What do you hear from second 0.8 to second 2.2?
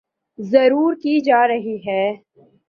کی جارہی ہیں